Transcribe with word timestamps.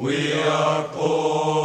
We 0.00 0.32
are 0.32 0.84
poor. 0.94 1.59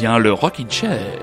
Bien 0.00 0.18
le 0.18 0.32
Rockin' 0.32 0.70
Chair. 0.70 1.18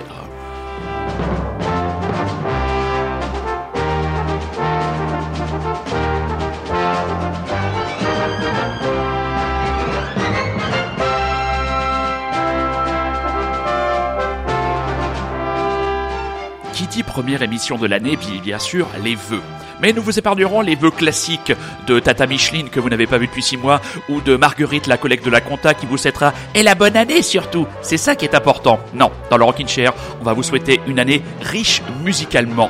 Qui 16.74 16.88
dit 16.88 17.04
première 17.04 17.44
émission 17.44 17.78
de 17.78 17.88
l'année, 17.88 18.18
bien 18.44 18.60
sûr, 18.60 18.88
les 19.02 19.16
vœux. 19.16 19.42
Mais 19.82 19.94
nous 19.94 20.02
vous 20.02 20.18
épargnerons 20.18 20.62
les 20.62 20.76
vœux 20.76 20.92
classiques 20.92 21.54
de 21.88 22.00
Tata 22.00 22.28
Micheline 22.28 22.70
que 22.70 22.80
vous 22.80 22.90
n'avez 22.90 23.08
pas 23.08 23.18
vu 23.18 23.28
depuis 23.28 23.44
six 23.44 23.58
mois 23.58 23.82
ou 24.10 24.22
de 24.22 24.36
Marguerite, 24.36 24.88
la 24.88 24.98
collègue 24.98 25.24
de 25.24 25.30
la 25.30 25.42
compta 25.42 25.74
qui 25.74 25.86
vous 25.86 25.98
souhaitera 25.98 26.34
et 26.54 26.64
la 26.64 26.76
bonne 26.76 26.98
année 26.98 27.22
surtout. 27.22 27.68
C'est 27.82 27.98
ça 27.98 28.16
qui 28.16 28.26
est 28.26 28.36
important. 28.36 28.80
Non, 28.94 29.12
dans 29.30 29.38
le 29.38 29.44
Rockin' 29.44 29.68
Chair, 29.68 29.94
on 30.22 30.24
va 30.24 30.34
vous 30.34 30.44
souhaiter 30.44 30.80
une 30.88 31.00
année 31.00 31.22
riche 31.42 31.82
musicalement. 32.04 32.70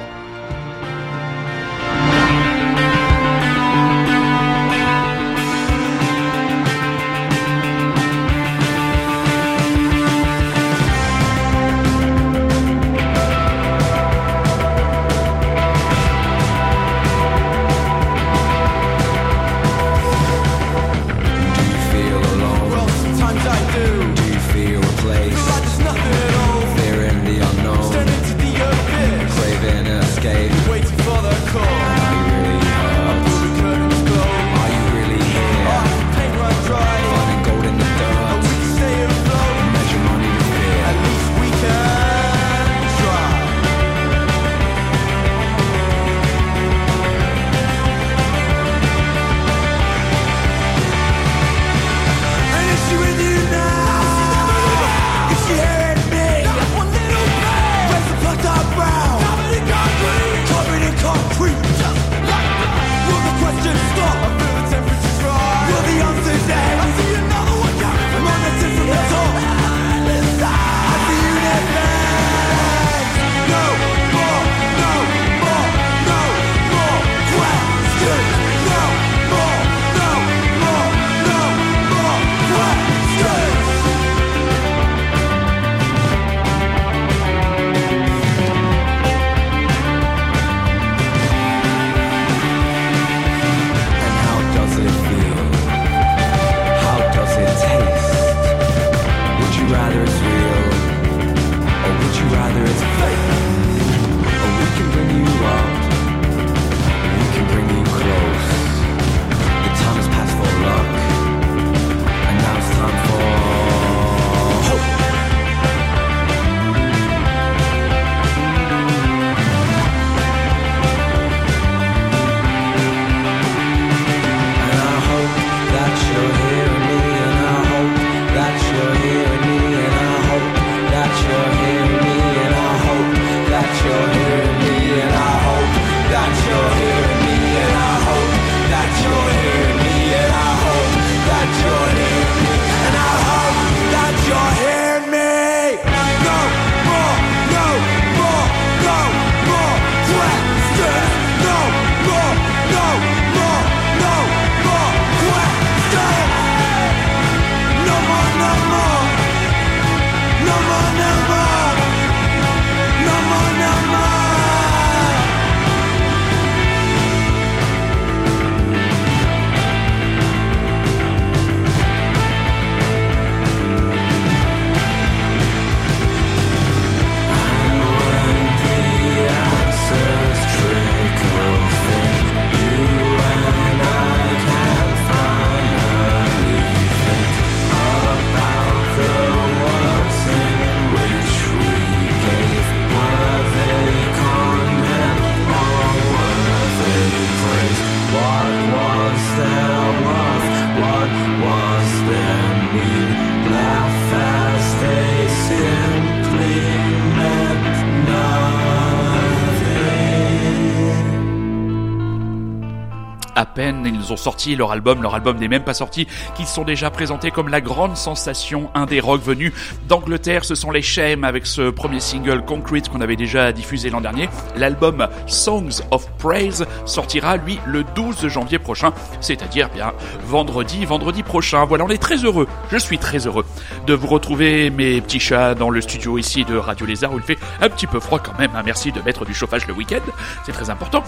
Ils 214.06 214.14
ont 214.14 214.18
sorti 214.18 214.56
leur 214.56 214.72
album, 214.72 215.02
leur 215.02 215.16
album 215.16 215.38
n'est 215.38 215.48
même 215.48 215.64
pas 215.64 215.74
sorti, 215.74 216.08
qu'ils 216.36 216.46
sont 216.46 216.64
déjà 216.64 216.92
présentés 216.92 217.32
comme 217.32 217.50
la 217.50 217.62
grande 217.62 217.98
sensation 217.98 218.70
indé 218.76 219.00
rock 219.00 219.22
venue 219.22 219.52
d'Angleterre. 219.88 220.46
Ce 220.46 220.54
sont 220.54 220.70
les 220.70 220.84
Shame 220.84 221.24
avec 221.24 221.48
ce 221.48 221.72
premier 221.72 222.00
single 222.00 222.44
Concrete 222.46 222.90
qu'on 222.90 223.02
avait 223.02 223.16
déjà 223.16 223.52
diffusé 223.52 223.90
l'an 223.90 224.02
dernier. 224.02 224.30
L'album 224.56 225.08
Songs 225.26 225.82
of 225.90 226.08
Praise 226.18 226.66
sortira 226.86 227.38
lui 227.38 227.60
le 227.66 227.84
12 227.96 228.28
janvier 228.28 228.60
prochain, 228.60 228.94
c'est-à-dire 229.22 229.70
bien 229.70 229.94
vendredi, 230.26 230.86
vendredi 230.86 231.24
prochain. 231.24 231.66
Voilà, 231.66 231.86
on 231.86 231.90
est 231.90 232.02
très 232.02 232.18
heureux. 232.18 232.48
Je 232.72 232.78
suis 232.78 233.00
très 233.00 233.26
heureux 233.26 233.46
de 233.88 233.94
vous 233.96 234.08
retrouver 234.08 234.70
mes 234.70 235.02
petits 235.02 235.20
chats 235.20 235.56
dans 235.56 235.72
le 235.72 235.82
studio 235.82 236.20
ici 236.20 236.46
de 236.46 236.56
Radio 236.56 236.86
Lézard 236.86 237.14
où 237.14 237.18
il 237.18 237.24
fait 237.24 237.40
un 237.62 237.70
petit 237.70 237.88
peu 237.88 238.00
froid 238.00 238.20
quand 238.20 238.38
même. 238.38 238.52
Hein. 238.56 238.62
Merci 238.64 238.92
de 238.92 239.02
mettre 239.02 239.26
du 239.26 239.34
chauffage 239.34 239.66
le 239.66 239.74
week-end, 239.74 240.02
c'est 240.46 240.52
très 240.52 240.70
important. 240.70 241.04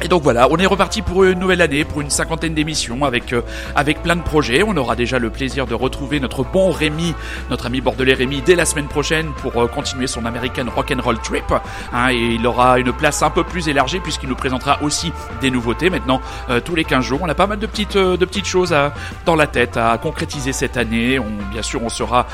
Et 0.00 0.06
donc 0.06 0.22
voilà, 0.22 0.46
on 0.48 0.56
est 0.58 0.66
reparti 0.66 1.02
pour 1.02 1.24
une 1.24 1.40
nouvelle 1.40 1.60
année, 1.60 1.84
pour 1.84 2.00
une 2.00 2.10
cinquantaine 2.10 2.54
d'émissions 2.54 3.04
avec 3.04 3.32
euh, 3.32 3.42
avec 3.74 4.00
plein 4.00 4.14
de 4.14 4.22
projets. 4.22 4.62
On 4.62 4.76
aura 4.76 4.94
déjà 4.94 5.18
le 5.18 5.28
plaisir 5.28 5.66
de 5.66 5.74
retrouver 5.74 6.20
notre 6.20 6.44
bon 6.44 6.70
Rémi, 6.70 7.14
notre 7.50 7.66
ami 7.66 7.80
bordelais 7.80 8.14
Rémi, 8.14 8.40
dès 8.40 8.54
la 8.54 8.64
semaine 8.64 8.86
prochaine 8.86 9.32
pour 9.42 9.60
euh, 9.60 9.66
continuer 9.66 10.06
son 10.06 10.24
American 10.24 10.66
Rock 10.74 10.92
and 10.96 11.02
Roll 11.02 11.18
Trip. 11.18 11.52
Hein, 11.92 12.10
et 12.10 12.34
il 12.34 12.46
aura 12.46 12.78
une 12.78 12.92
place 12.92 13.22
un 13.22 13.30
peu 13.30 13.42
plus 13.42 13.68
élargie 13.68 13.98
puisqu'il 13.98 14.28
nous 14.28 14.36
présentera 14.36 14.80
aussi 14.82 15.12
des 15.40 15.50
nouveautés. 15.50 15.90
Maintenant, 15.90 16.20
euh, 16.48 16.60
tous 16.60 16.76
les 16.76 16.84
15 16.84 17.04
jours, 17.04 17.18
on 17.22 17.28
a 17.28 17.34
pas 17.34 17.48
mal 17.48 17.58
de 17.58 17.66
petites 17.66 17.96
de 17.96 18.24
petites 18.24 18.46
choses 18.46 18.72
à, 18.72 18.94
dans 19.26 19.34
la 19.34 19.48
tête 19.48 19.76
à 19.76 19.98
concrétiser 19.98 20.52
cette 20.52 20.76
année. 20.76 21.18
On, 21.18 21.26
bien 21.50 21.62
sûr, 21.62 21.82
on 21.82 21.88
sera 21.88 22.26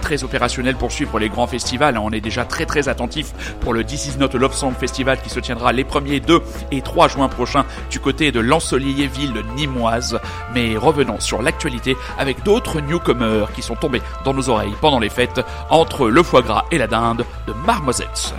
très 0.00 0.22
opérationnel 0.22 0.76
pour 0.76 0.92
suivre 0.92 1.18
les 1.18 1.28
grands 1.28 1.46
festivals. 1.46 1.96
Hein. 1.96 2.00
On 2.02 2.10
est 2.10 2.20
déjà 2.20 2.44
très 2.44 2.64
très 2.64 2.88
attentif 2.88 3.32
pour 3.60 3.72
le 3.72 3.82
This 3.82 4.06
Is 4.06 4.18
Not 4.18 4.38
Love 4.38 4.54
Song 4.54 4.74
Festival 4.78 5.20
qui 5.20 5.30
se 5.30 5.40
tiendra 5.40 5.72
les 5.72 5.84
premiers 5.84 6.20
2 6.20 6.40
et 6.70 6.82
3 6.82 7.07
juin 7.08 7.28
prochain 7.28 7.64
du 7.90 8.00
côté 8.00 8.32
de 8.32 8.40
l'ensoleillée 8.40 9.06
ville 9.06 9.42
nimoise. 9.56 10.20
Mais 10.54 10.76
revenons 10.76 11.20
sur 11.20 11.42
l'actualité 11.42 11.96
avec 12.18 12.42
d'autres 12.42 12.80
newcomers 12.80 13.52
qui 13.52 13.62
sont 13.62 13.76
tombés 13.76 14.02
dans 14.24 14.34
nos 14.34 14.48
oreilles 14.48 14.74
pendant 14.80 15.00
les 15.00 15.10
fêtes 15.10 15.40
entre 15.70 16.08
le 16.08 16.22
foie 16.22 16.42
gras 16.42 16.64
et 16.70 16.78
la 16.78 16.86
dinde 16.86 17.24
de 17.46 17.52
Marmosette. 17.66 18.34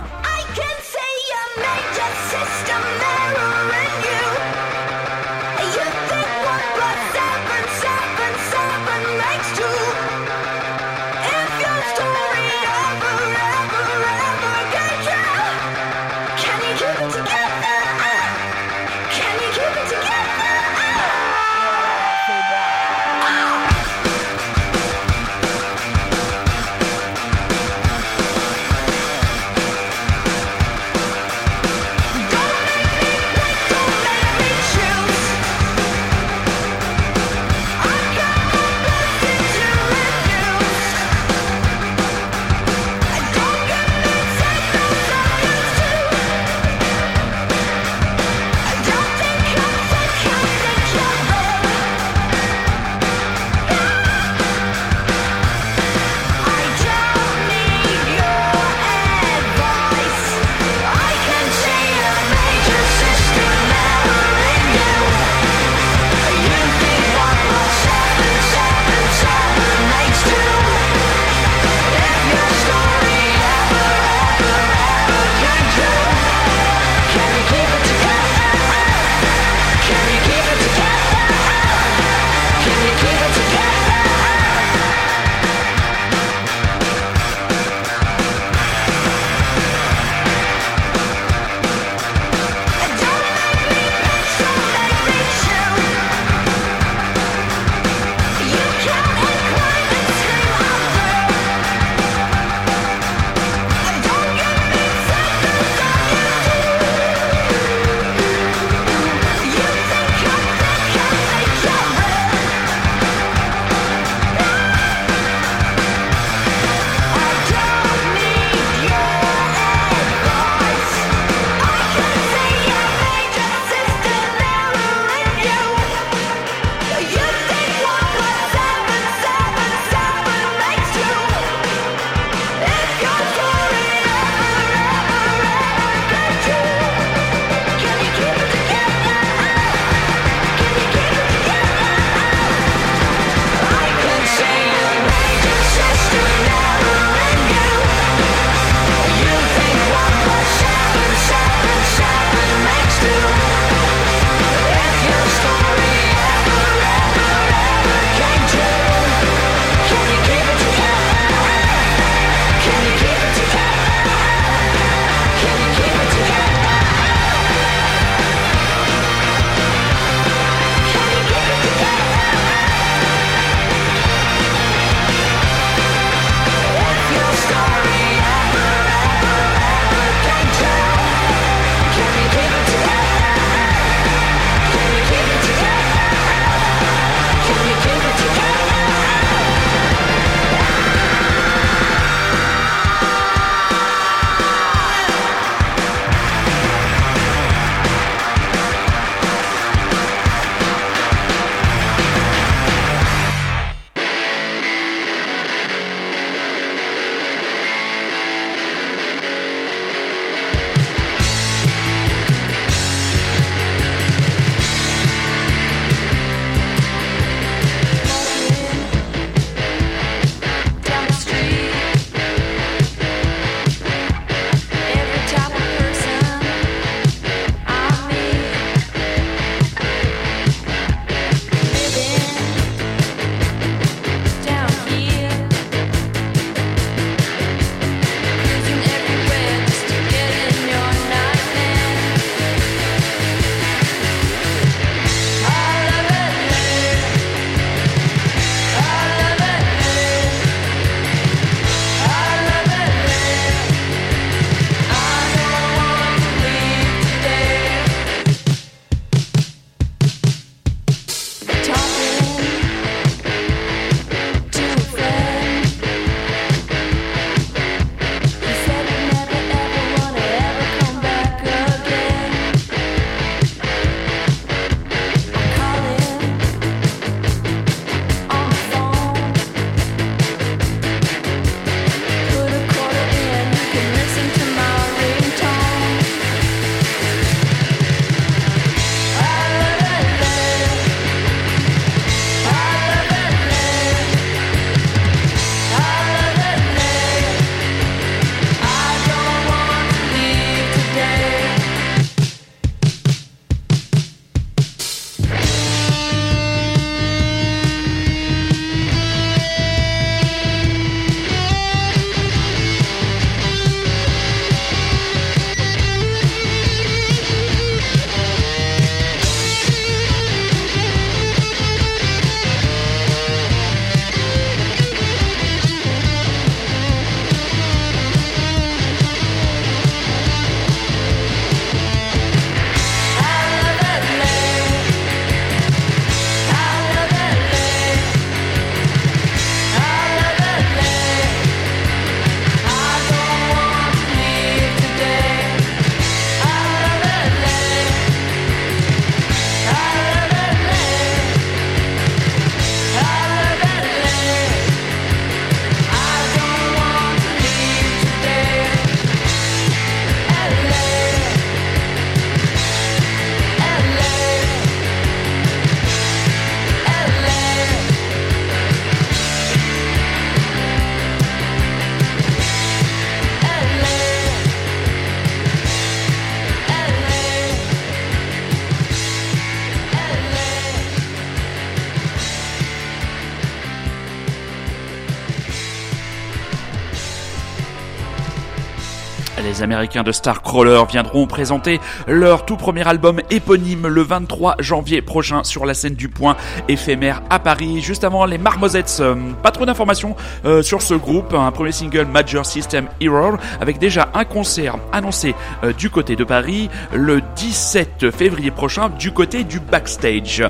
Américains 389.70 390.02
de 390.02 390.10
Starcrawler 390.10 390.82
viendront 390.90 391.28
présenter 391.28 391.78
leur 392.08 392.44
tout 392.44 392.56
premier 392.56 392.88
album 392.88 393.20
éponyme 393.30 393.86
le 393.86 394.02
23 394.02 394.56
janvier 394.58 395.00
prochain 395.00 395.44
sur 395.44 395.64
la 395.64 395.74
scène 395.74 395.94
du 395.94 396.08
Point 396.08 396.36
éphémère 396.66 397.22
à 397.30 397.38
Paris, 397.38 397.80
juste 397.80 398.02
avant 398.02 398.26
les 398.26 398.36
Marmosettes. 398.36 398.98
Euh, 398.98 399.14
pas 399.44 399.52
trop 399.52 399.66
d'informations 399.66 400.16
euh, 400.44 400.60
sur 400.62 400.82
ce 400.82 400.94
groupe, 400.94 401.34
un 401.34 401.52
premier 401.52 401.70
single 401.70 402.06
Major 402.06 402.44
System 402.44 402.88
Error 403.00 403.36
avec 403.60 403.78
déjà 403.78 404.08
un 404.12 404.24
concert 404.24 404.76
annoncé 404.90 405.36
euh, 405.62 405.72
du 405.72 405.88
côté 405.88 406.16
de 406.16 406.24
Paris 406.24 406.68
le 406.92 407.20
17 407.36 408.10
février 408.10 408.50
prochain 408.50 408.88
du 408.88 409.12
côté 409.12 409.44
du 409.44 409.60
backstage. 409.60 410.42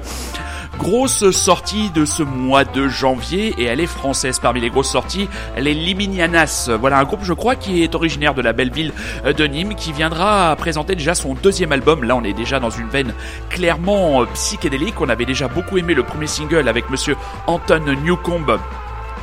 Grosse 0.81 1.31
sortie 1.33 1.91
de 1.91 2.07
ce 2.07 2.23
mois 2.23 2.65
de 2.65 2.89
janvier 2.89 3.55
et 3.59 3.65
elle 3.65 3.81
est 3.81 3.87
française 3.87 4.39
parmi 4.39 4.63
les 4.63 4.71
grosses 4.71 4.91
sorties, 4.91 5.29
les 5.59 5.75
Liminianas. 5.75 6.71
Voilà 6.81 6.99
un 6.99 7.05
groupe 7.05 7.21
je 7.23 7.35
crois 7.35 7.55
qui 7.55 7.83
est 7.83 7.95
originaire 7.95 8.33
de 8.33 8.41
la 8.41 8.55
belle 8.55 8.73
ville 8.73 8.95
de 9.25 9.45
Nîmes 9.45 9.75
qui 9.75 9.93
viendra 9.93 10.57
présenter 10.57 10.95
déjà 10.95 11.15
son 11.15 11.35
deuxième 11.35 11.73
album. 11.73 12.03
Là 12.05 12.17
on 12.17 12.25
est 12.25 12.33
déjà 12.33 12.61
dans 12.61 12.71
une 12.71 12.89
veine 12.89 13.13
clairement 13.51 14.23
euh, 14.23 14.27
psychédélique. 14.33 14.99
On 15.03 15.11
avait 15.11 15.27
déjà 15.27 15.49
beaucoup 15.49 15.77
aimé 15.77 15.93
le 15.93 16.03
premier 16.03 16.27
single 16.27 16.67
avec 16.67 16.89
monsieur 16.89 17.15
Anton 17.47 17.83
Newcomb 18.03 18.47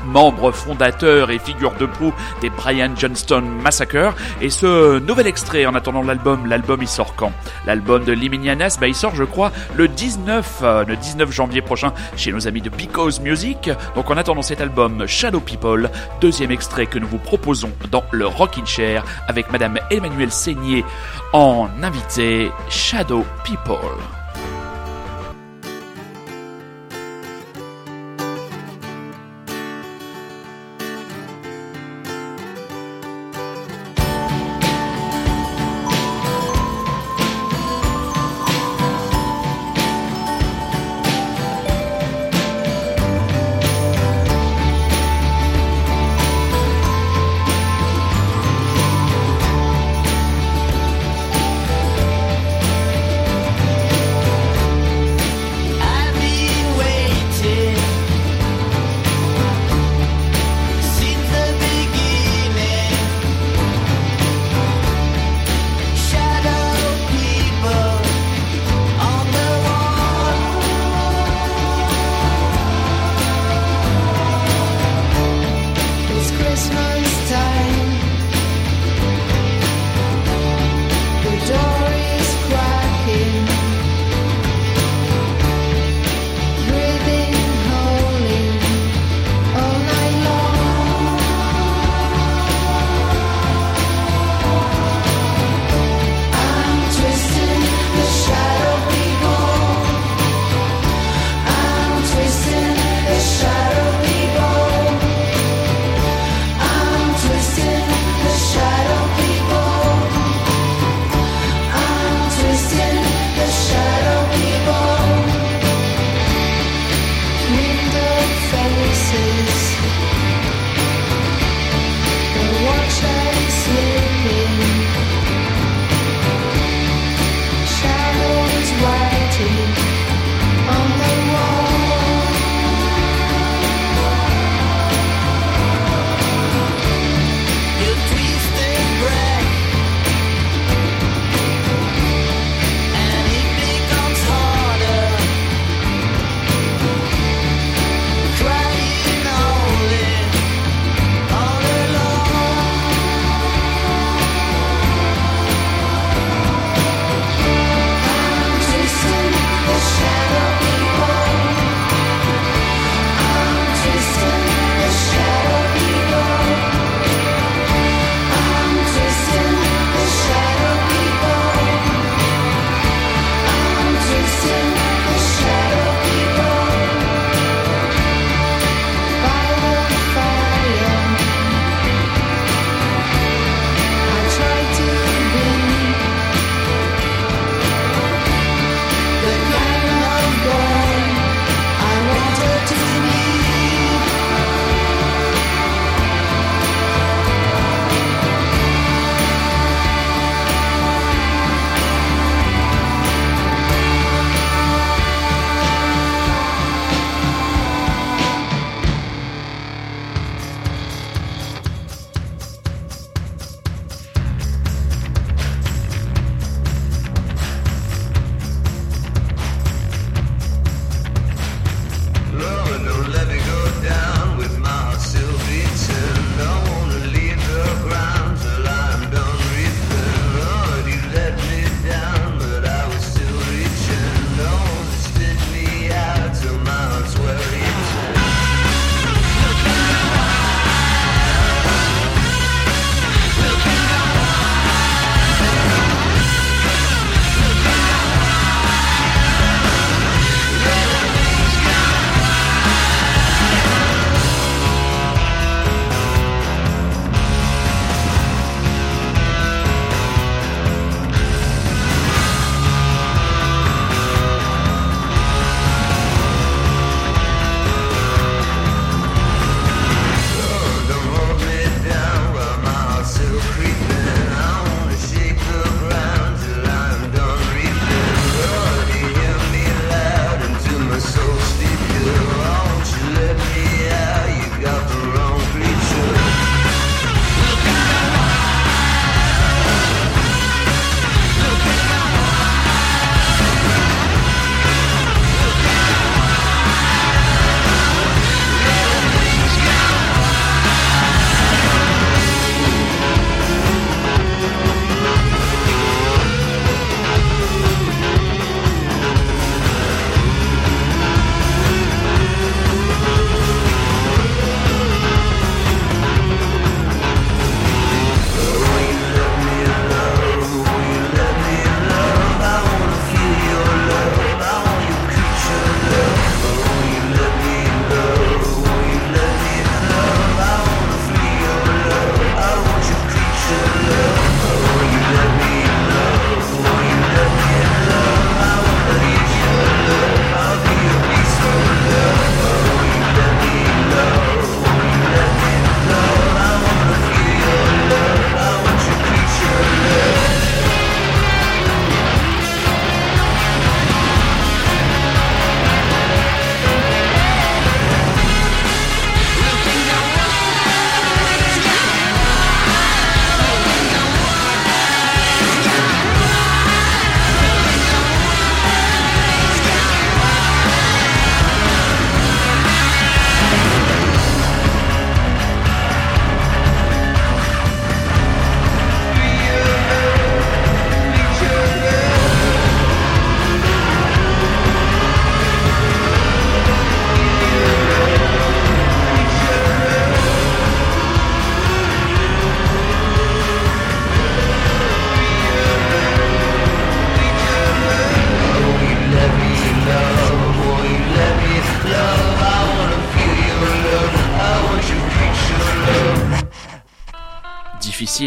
membre 0.08 0.52
fondateur 0.52 1.30
et 1.32 1.40
figure 1.40 1.74
de 1.76 1.86
proue 1.86 2.14
des 2.42 2.50
Brian 2.50 2.92
Johnston 2.96 3.44
Massacre. 3.62 4.16
Et 4.42 4.50
ce 4.50 5.00
nouvel 5.00 5.28
extrait 5.28 5.66
en 5.66 5.76
attendant 5.76 6.02
l'album, 6.02 6.48
l'album 6.48 6.80
il 6.82 6.88
sort 6.88 7.16
quand? 7.16 7.32
L'album 7.66 8.04
de 8.04 8.14
Liminianas, 8.14 8.78
bah 8.80 8.88
il 8.88 8.96
sort 8.96 9.16
je 9.16 9.24
crois 9.24 9.52
le 9.76 9.88
19, 9.88 10.60
euh, 10.64 10.86
le 10.86 10.96
19 10.96 11.32
janvier 11.32 11.62
prochain 11.62 11.94
chez 12.16 12.32
nos 12.32 12.48
amis 12.48 12.62
de 12.62 12.70
Because 12.70 13.20
Music. 13.20 13.70
Donc 13.96 14.10
en 14.10 14.18
attendant 14.18 14.42
cet 14.42 14.62
album 14.62 15.06
Shadow 15.08 15.40
People, 15.40 15.90
deuxième 16.22 16.52
extrait 16.52 16.86
que 16.86 17.00
nous 17.00 17.08
vous 17.08 17.20
proposons 17.20 17.72
dans 17.92 18.04
le 18.12 18.28
Rockin' 18.28 18.66
Chair 18.66 19.04
avec 19.28 19.52
Madame 19.52 19.80
Emmanuelle 19.92 20.32
Seigné 20.32 20.84
en 21.34 21.68
invité 21.84 22.52
Shadow 22.70 23.26
People. 23.44 23.78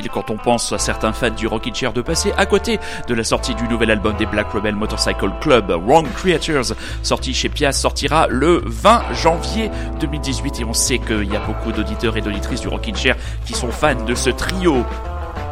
Quand 0.08 0.30
on 0.30 0.36
pense 0.36 0.72
à 0.72 0.78
certains 0.78 1.12
fans 1.12 1.30
du 1.30 1.46
Rockin' 1.46 1.74
Chair 1.74 1.92
de 1.92 2.00
passer 2.00 2.32
à 2.36 2.46
côté 2.46 2.78
de 3.06 3.14
la 3.14 3.24
sortie 3.24 3.54
du 3.54 3.68
nouvel 3.68 3.90
album 3.90 4.16
des 4.16 4.26
Black 4.26 4.50
Rebel 4.50 4.74
Motorcycle 4.74 5.30
Club, 5.40 5.70
Wrong 5.86 6.06
Creatures, 6.14 6.74
sorti 7.02 7.34
chez 7.34 7.48
Pias, 7.48 7.72
sortira 7.72 8.26
le 8.28 8.62
20 8.64 9.12
janvier 9.14 9.70
2018 10.00 10.60
et 10.60 10.64
on 10.64 10.72
sait 10.72 10.98
qu'il 10.98 11.30
y 11.30 11.36
a 11.36 11.40
beaucoup 11.40 11.72
d'auditeurs 11.72 12.16
et 12.16 12.20
d'auditrices 12.20 12.60
du 12.60 12.68
Rockin' 12.68 12.96
Chair 12.96 13.16
qui 13.44 13.52
sont 13.52 13.70
fans 13.70 14.04
de 14.04 14.14
ce 14.14 14.30
trio 14.30 14.84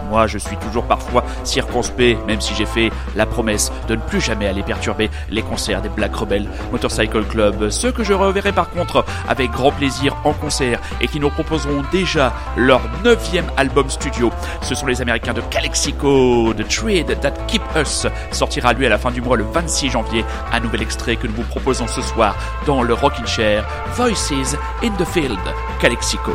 moi, 0.09 0.27
je 0.27 0.39
suis 0.39 0.57
toujours 0.57 0.85
parfois 0.85 1.25
circonspect, 1.45 2.25
même 2.27 2.41
si 2.41 2.55
j'ai 2.55 2.67
fait 2.67 2.91
la 3.15 3.27
promesse 3.27 3.73
de 3.89 3.95
ne 3.95 4.01
plus 4.01 4.21
jamais 4.21 4.47
aller 4.47 4.63
perturber 4.63 5.11
les 5.31 5.43
concerts 5.43 5.83
des 5.83 5.89
Black 5.89 6.15
Rebel 6.15 6.49
Motorcycle 6.73 7.25
Club. 7.25 7.71
Ceux 7.71 7.93
que 7.93 8.05
je 8.05 8.13
reverrai 8.13 8.53
par 8.53 8.71
contre 8.71 9.05
avec 9.29 9.51
grand 9.51 9.73
plaisir 9.73 10.17
en 10.25 10.33
concert 10.33 10.81
et 11.01 11.09
qui 11.09 11.21
nous 11.21 11.31
proposeront 11.31 11.83
déjà 11.93 12.33
leur 12.57 12.81
neuvième 13.05 13.47
album 13.57 13.89
studio. 13.91 14.31
Ce 14.63 14.75
sont 14.75 14.87
les 14.87 15.01
Américains 15.01 15.35
de 15.35 15.41
Calexico, 15.43 16.53
The 16.55 16.69
Trade 16.69 17.21
That 17.21 17.47
Keep 17.47 17.63
Us, 17.77 18.07
sortira 18.33 18.73
lui 18.73 18.87
à 18.87 18.89
la 18.89 18.99
fin 18.99 19.11
du 19.11 19.21
mois 19.21 19.37
le 19.37 19.45
26 19.45 19.91
janvier. 19.91 20.25
Un 20.53 20.61
nouvel 20.61 20.83
extrait 20.83 21.17
que 21.17 21.27
nous 21.27 21.35
vous 21.35 21.43
proposons 21.45 21.87
ce 21.87 22.03
soir 22.03 22.37
dans 22.67 22.83
le 22.83 22.95
Rockin' 22.95 23.27
Chair, 23.27 23.65
Voices 23.95 24.57
in 24.83 24.91
the 24.99 25.05
Field, 25.05 25.39
Calexico. 25.81 26.33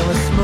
I 0.00 0.08
was 0.08 0.39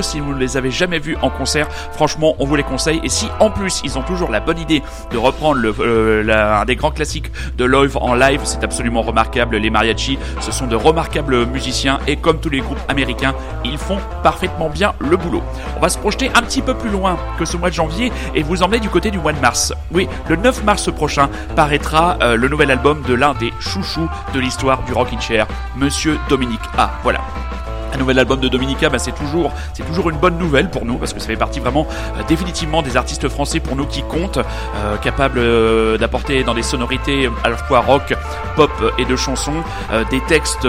Si 0.00 0.20
vous 0.20 0.32
ne 0.32 0.38
les 0.38 0.56
avez 0.56 0.70
jamais 0.70 0.98
vus 0.98 1.16
en 1.20 1.28
concert, 1.28 1.68
franchement, 1.92 2.34
on 2.38 2.46
vous 2.46 2.56
les 2.56 2.62
conseille. 2.62 3.00
Et 3.04 3.08
si 3.08 3.28
en 3.40 3.50
plus 3.50 3.82
ils 3.84 3.98
ont 3.98 4.02
toujours 4.02 4.30
la 4.30 4.40
bonne 4.40 4.58
idée 4.58 4.82
de 5.10 5.18
reprendre 5.18 5.60
euh, 5.80 6.60
un 6.60 6.64
des 6.64 6.76
grands 6.76 6.90
classiques 6.90 7.30
de 7.58 7.64
Love 7.64 7.98
en 8.00 8.14
live, 8.14 8.40
c'est 8.44 8.64
absolument 8.64 9.02
remarquable. 9.02 9.56
Les 9.56 9.70
mariachis, 9.70 10.18
ce 10.40 10.52
sont 10.52 10.66
de 10.66 10.76
remarquables 10.76 11.46
musiciens 11.46 11.98
et 12.06 12.16
comme 12.16 12.40
tous 12.40 12.48
les 12.48 12.60
groupes 12.60 12.80
américains, 12.88 13.34
ils 13.64 13.78
font 13.78 13.98
parfaitement 14.22 14.70
bien 14.70 14.94
le 14.98 15.16
boulot. 15.16 15.42
On 15.76 15.80
va 15.80 15.88
se 15.88 15.98
projeter 15.98 16.30
un 16.34 16.42
petit 16.42 16.62
peu 16.62 16.74
plus 16.74 16.90
loin 16.90 17.18
que 17.38 17.44
ce 17.44 17.56
mois 17.56 17.68
de 17.68 17.74
janvier 17.74 18.12
et 18.34 18.42
vous 18.42 18.62
emmener 18.62 18.80
du 18.80 18.88
côté 18.88 19.10
du 19.10 19.18
mois 19.18 19.32
de 19.32 19.40
mars. 19.40 19.74
Oui, 19.92 20.08
le 20.28 20.36
9 20.36 20.64
mars 20.64 20.90
prochain 20.92 21.28
paraîtra 21.56 22.16
euh, 22.22 22.36
le 22.36 22.48
nouvel 22.48 22.70
album 22.70 23.02
de 23.06 23.14
l'un 23.14 23.34
des 23.34 23.52
chouchous 23.60 24.08
de 24.32 24.40
l'histoire 24.40 24.82
du 24.84 24.92
Rockin' 24.92 25.20
Chair, 25.20 25.46
Monsieur 25.76 26.18
Dominique 26.28 26.60
A. 26.78 26.90
Voilà 27.02 27.20
un 27.92 27.98
nouvel 27.98 28.18
album 28.18 28.40
de 28.40 28.48
Dominica, 28.48 28.88
bah, 28.88 28.98
c'est 28.98 29.12
toujours, 29.12 29.52
c'est 29.74 29.86
toujours 29.86 30.10
une 30.10 30.16
bonne 30.16 30.38
nouvelle 30.38 30.70
pour 30.70 30.84
nous 30.84 30.96
parce 30.96 31.12
que 31.12 31.20
ça 31.20 31.26
fait 31.26 31.36
partie 31.36 31.60
vraiment 31.60 31.86
euh, 32.16 32.22
définitivement 32.28 32.82
des 32.82 32.96
artistes 32.96 33.28
français 33.28 33.60
pour 33.60 33.76
nous 33.76 33.86
qui 33.86 34.02
comptent, 34.02 34.38
euh, 34.38 34.96
capables 34.96 35.38
euh, 35.38 35.98
d'apporter 35.98 36.42
dans 36.44 36.54
des 36.54 36.62
sonorités 36.62 37.28
à 37.44 37.50
la 37.50 37.56
fois 37.56 37.80
rock, 37.80 38.14
pop 38.56 38.70
et 38.98 39.04
de 39.04 39.16
chansons 39.16 39.62
des 40.10 40.20
textes 40.22 40.66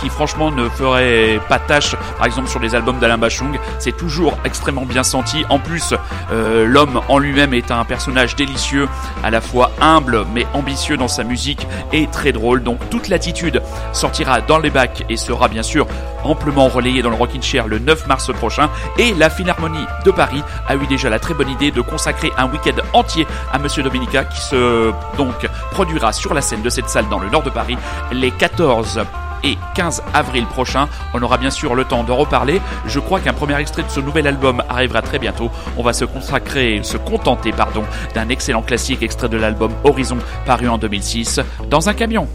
qui 0.00 0.08
franchement 0.08 0.50
ne 0.50 0.68
feraient 0.68 1.40
pas 1.48 1.58
tâche, 1.58 1.96
par 2.16 2.26
exemple 2.26 2.48
sur 2.48 2.60
les 2.60 2.74
albums 2.74 2.98
d'Alain 2.98 3.18
Bachung. 3.18 3.58
C'est 3.78 3.96
toujours 3.96 4.36
extrêmement 4.44 4.84
bien 4.84 5.02
senti. 5.02 5.44
En 5.48 5.58
plus, 5.58 5.94
l'homme 6.30 7.00
en 7.08 7.18
lui-même 7.18 7.54
est 7.54 7.70
un 7.70 7.84
personnage 7.84 8.36
délicieux, 8.36 8.88
à 9.22 9.30
la 9.30 9.40
fois 9.40 9.70
humble 9.80 10.24
mais 10.34 10.46
ambitieux 10.54 10.96
dans 10.96 11.08
sa 11.08 11.24
musique 11.24 11.66
et 11.92 12.06
très 12.08 12.32
drôle. 12.32 12.62
Donc 12.62 12.78
toute 12.90 13.08
l'attitude 13.08 13.62
sortira 13.92 14.40
dans 14.40 14.58
les 14.58 14.70
bacs 14.70 15.04
et 15.08 15.16
sera 15.16 15.48
bien 15.48 15.62
sûr 15.62 15.86
amplement 16.30 16.68
relayé 16.68 17.02
dans 17.02 17.10
le 17.10 17.16
Rockin' 17.16 17.42
Chair 17.42 17.66
le 17.66 17.78
9 17.78 18.06
mars 18.06 18.32
prochain. 18.32 18.68
Et 18.98 19.14
la 19.14 19.30
Philharmonie 19.30 19.86
de 20.04 20.10
Paris 20.10 20.42
a 20.68 20.76
eu 20.76 20.86
déjà 20.86 21.10
la 21.10 21.18
très 21.18 21.34
bonne 21.34 21.48
idée 21.48 21.70
de 21.70 21.80
consacrer 21.80 22.32
un 22.36 22.46
week-end 22.46 22.80
entier 22.92 23.26
à 23.52 23.58
Monsieur 23.58 23.82
Dominica 23.82 24.24
qui 24.24 24.40
se 24.40 24.92
donc 25.16 25.48
produira 25.70 26.12
sur 26.12 26.34
la 26.34 26.40
scène 26.40 26.62
de 26.62 26.70
cette 26.70 26.88
salle 26.88 27.08
dans 27.08 27.18
le 27.18 27.28
nord 27.28 27.42
de 27.42 27.50
Paris 27.50 27.76
les 28.12 28.30
14 28.30 29.00
et 29.44 29.56
15 29.74 30.02
avril 30.14 30.46
prochain. 30.46 30.88
On 31.14 31.22
aura 31.22 31.38
bien 31.38 31.50
sûr 31.50 31.74
le 31.74 31.84
temps 31.84 32.04
de 32.04 32.12
reparler. 32.12 32.60
Je 32.86 33.00
crois 33.00 33.20
qu'un 33.20 33.32
premier 33.32 33.58
extrait 33.58 33.82
de 33.82 33.88
ce 33.88 34.00
nouvel 34.00 34.26
album 34.26 34.62
arrivera 34.68 35.02
très 35.02 35.18
bientôt. 35.18 35.50
On 35.76 35.82
va 35.82 35.92
se 35.92 36.04
consacrer, 36.04 36.80
se 36.82 36.96
contenter, 36.96 37.52
pardon, 37.52 37.84
d'un 38.14 38.28
excellent 38.28 38.62
classique 38.62 39.02
extrait 39.02 39.28
de 39.28 39.36
l'album 39.36 39.72
Horizon 39.84 40.18
paru 40.44 40.68
en 40.68 40.78
2006 40.78 41.40
dans 41.68 41.88
un 41.88 41.94
camion. 41.94 42.28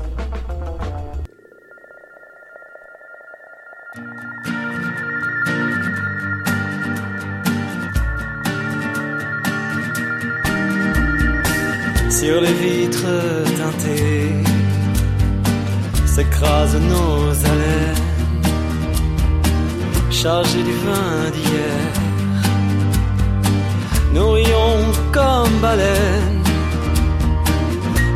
Sur 12.21 12.39
les 12.39 12.53
vitres 12.53 13.17
teintées 13.57 14.43
s'écrasent 16.05 16.79
nos 16.93 17.31
haleines, 17.49 18.53
chargés 20.11 20.61
du 20.61 20.75
vin 20.85 21.31
d'hier. 21.33 21.81
Nous 24.13 24.29
rions 24.33 24.81
comme 25.11 25.53
baleines, 25.63 26.43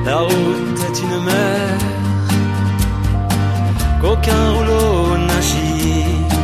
la 0.06 0.18
route 0.18 0.80
est 0.88 0.98
une 1.06 1.24
mer, 1.24 1.78
qu'aucun 4.02 4.52
rouleau 4.52 5.18
n'agite, 5.30 6.36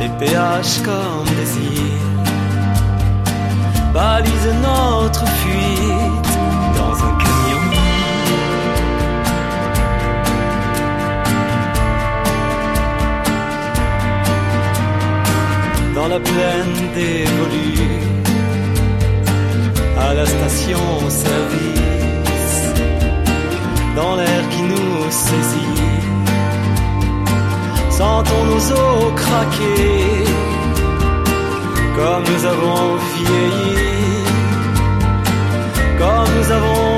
les 0.00 0.10
péages 0.18 0.82
comme 0.82 1.28
des 1.36 1.50
îles 1.58 2.11
balisent 3.92 4.54
notre 4.62 5.26
fuite 5.26 6.32
dans 6.78 6.94
un 7.08 7.14
camion. 7.22 7.64
Dans 15.94 16.08
la 16.08 16.20
plaine 16.20 16.76
dévolue, 16.94 18.00
à 19.98 20.14
la 20.14 20.26
station 20.26 20.80
service, 21.08 22.60
dans 23.94 24.16
l'air 24.16 24.48
qui 24.50 24.62
nous 24.62 25.10
saisit, 25.10 25.82
sentons 27.90 28.44
nos 28.44 28.72
os 28.72 29.12
craquer 29.16 30.31
comme 31.96 32.24
nous 32.24 32.44
avons 32.44 32.96
vieilli, 33.14 34.24
comme 35.98 36.28
nous 36.38 36.50
avons 36.50 36.91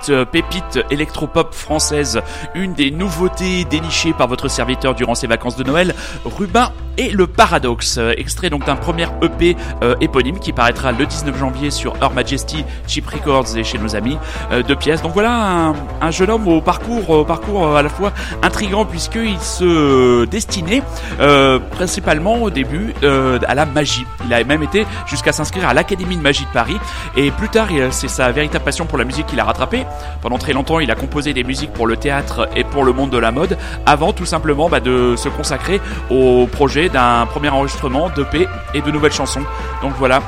petite 0.00 0.10
euh, 0.10 0.24
pépite 0.24 0.80
électropop 0.90 1.54
française, 1.54 2.20
une 2.54 2.74
des 2.74 2.90
nouveautés 2.90 3.64
dénichées 3.64 4.12
par 4.12 4.28
votre 4.28 4.48
serviteur 4.48 4.94
durant 4.94 5.14
ses 5.14 5.26
vacances 5.26 5.56
de 5.56 5.64
Noël, 5.64 5.94
Rubin 6.24 6.72
et 7.00 7.08
le 7.08 7.26
Paradoxe, 7.26 7.98
extrait 8.18 8.50
donc 8.50 8.66
d'un 8.66 8.76
premier 8.76 9.06
EP 9.22 9.56
euh, 9.82 9.94
éponyme 10.02 10.38
qui 10.38 10.52
paraîtra 10.52 10.92
le 10.92 11.06
19 11.06 11.38
janvier 11.38 11.70
sur 11.70 11.94
Her 12.02 12.10
Majesty, 12.10 12.62
Cheap 12.86 13.06
Records 13.06 13.56
et 13.56 13.64
chez 13.64 13.78
nos 13.78 13.96
amis 13.96 14.18
euh, 14.52 14.62
de 14.62 14.74
pièces. 14.74 15.00
Donc 15.00 15.14
voilà 15.14 15.72
un, 16.02 16.10
jeune 16.10 16.28
homme 16.28 16.46
au 16.46 16.60
parcours, 16.60 17.24
parcours 17.24 17.74
à 17.74 17.82
la 17.82 17.88
fois 17.88 18.12
intrigant 18.42 18.84
puisqu'il 18.84 19.38
se 19.38 20.26
destinait 20.26 20.82
principalement 21.70 22.42
au 22.42 22.50
début 22.50 22.92
à 23.02 23.54
la 23.54 23.64
magie. 23.64 24.04
Il 24.26 24.34
a 24.34 24.42
même 24.44 24.62
été 24.62 24.84
jusqu'à 25.06 25.32
s'inscrire 25.32 25.68
à 25.68 25.74
l'Académie 25.74 26.16
de 26.16 26.22
magie 26.22 26.44
de 26.44 26.50
Paris 26.50 26.76
et 27.16 27.30
plus 27.30 27.48
tard 27.48 27.68
c'est 27.90 28.08
sa 28.08 28.30
véritable 28.32 28.64
passion 28.64 28.86
pour 28.86 28.98
la 28.98 29.04
musique 29.04 29.26
qu'il 29.26 29.40
a 29.40 29.44
rattrapé. 29.44 29.86
Pendant 30.20 30.36
très 30.36 30.52
longtemps 30.52 30.80
il 30.80 30.90
a 30.90 30.96
composé 30.96 31.32
des 31.32 31.44
musiques 31.44 31.72
pour 31.72 31.86
le 31.86 31.96
théâtre 31.96 32.48
et 32.56 32.64
pour 32.64 32.84
le 32.84 32.92
monde 32.92 33.10
de 33.10 33.18
la 33.18 33.30
mode 33.30 33.56
avant 33.86 34.12
tout 34.12 34.26
simplement 34.26 34.68
bah, 34.68 34.80
de 34.80 35.14
se 35.16 35.28
consacrer 35.28 35.80
au 36.10 36.46
projet 36.46 36.89
d'un 36.92 37.26
premier 37.26 37.48
enregistrement 37.48 38.08
d'EP 38.10 38.48
et 38.74 38.80
de 38.80 38.90
nouvelles 38.90 39.12
chansons. 39.12 39.44
Donc 39.82 39.94
voilà, 39.98 40.20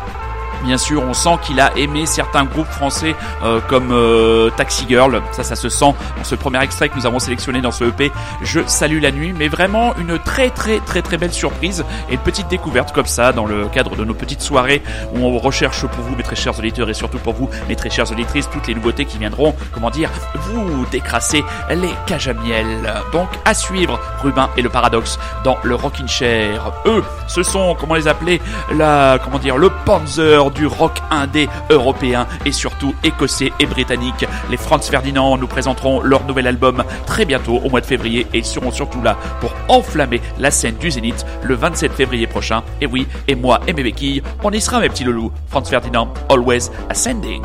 Bien 0.64 0.78
sûr, 0.78 1.02
on 1.02 1.12
sent 1.12 1.38
qu'il 1.42 1.60
a 1.60 1.76
aimé 1.76 2.06
certains 2.06 2.44
groupes 2.44 2.68
français 2.68 3.14
euh, 3.42 3.60
comme 3.68 3.90
euh, 3.90 4.50
Taxi 4.50 4.86
Girl. 4.88 5.20
Ça, 5.32 5.42
ça 5.42 5.56
se 5.56 5.68
sent 5.68 5.92
dans 6.16 6.24
ce 6.24 6.34
premier 6.34 6.62
extrait 6.62 6.88
que 6.88 6.96
nous 6.96 7.06
avons 7.06 7.18
sélectionné 7.18 7.60
dans 7.60 7.72
ce 7.72 7.84
EP. 7.84 8.12
Je 8.42 8.60
salue 8.66 9.00
la 9.02 9.10
nuit, 9.10 9.32
mais 9.36 9.48
vraiment 9.48 9.94
une 9.96 10.18
très 10.18 10.50
très 10.50 10.78
très 10.80 11.02
très 11.02 11.18
belle 11.18 11.32
surprise 11.32 11.84
et 12.08 12.14
une 12.14 12.20
petite 12.20 12.48
découverte 12.48 12.92
comme 12.92 13.06
ça 13.06 13.32
dans 13.32 13.46
le 13.46 13.66
cadre 13.66 13.96
de 13.96 14.04
nos 14.04 14.14
petites 14.14 14.40
soirées 14.40 14.82
où 15.14 15.24
on 15.24 15.38
recherche 15.38 15.86
pour 15.86 16.04
vous, 16.04 16.14
mes 16.14 16.22
très 16.22 16.36
chers 16.36 16.58
auditeurs, 16.58 16.88
et 16.88 16.94
surtout 16.94 17.18
pour 17.18 17.34
vous, 17.34 17.50
mes 17.68 17.76
très 17.76 17.90
chères 17.90 18.10
auditrices, 18.10 18.48
toutes 18.50 18.68
les 18.68 18.74
nouveautés 18.74 19.04
qui 19.04 19.18
viendront, 19.18 19.54
comment 19.72 19.90
dire, 19.90 20.10
vous 20.34 20.86
décrasser 20.90 21.44
les 21.70 21.90
cages 22.06 22.28
à 22.28 22.34
miel. 22.34 22.94
Donc 23.12 23.28
à 23.44 23.54
suivre, 23.54 23.98
Rubin 24.22 24.48
et 24.56 24.62
le 24.62 24.68
paradoxe 24.68 25.18
dans 25.44 25.56
le 25.62 25.74
Rockin' 25.74 26.08
Chair. 26.08 26.72
Eux, 26.86 27.02
ce 27.26 27.42
sont, 27.42 27.76
comment 27.78 27.94
les 27.94 28.06
appeler, 28.06 28.40
la, 28.72 29.18
comment 29.22 29.38
dire, 29.38 29.56
le 29.56 29.70
Panzer 29.84 30.51
du 30.52 30.66
rock 30.66 30.98
indé 31.10 31.48
européen 31.70 32.26
et 32.44 32.52
surtout 32.52 32.94
écossais 33.04 33.52
et 33.58 33.66
britannique. 33.66 34.26
Les 34.50 34.56
Franz 34.56 34.88
Ferdinand 34.90 35.36
nous 35.36 35.46
présenteront 35.46 36.00
leur 36.02 36.24
nouvel 36.26 36.46
album 36.46 36.84
très 37.06 37.24
bientôt 37.24 37.56
au 37.56 37.70
mois 37.70 37.80
de 37.80 37.86
février 37.86 38.26
et 38.32 38.38
ils 38.38 38.44
seront 38.44 38.70
surtout 38.70 39.02
là 39.02 39.16
pour 39.40 39.52
enflammer 39.68 40.20
la 40.38 40.50
scène 40.50 40.76
du 40.76 40.90
Zénith 40.90 41.24
le 41.42 41.54
27 41.54 41.92
février 41.92 42.26
prochain. 42.26 42.62
Et 42.80 42.86
oui, 42.86 43.06
et 43.28 43.34
moi 43.34 43.60
et 43.66 43.72
mes 43.72 43.82
béquilles, 43.82 44.22
on 44.42 44.50
y 44.50 44.60
sera 44.60 44.80
mes 44.80 44.88
petits 44.88 45.04
loulous. 45.04 45.32
Franz 45.48 45.68
Ferdinand, 45.68 46.12
always 46.28 46.70
ascending. 46.88 47.42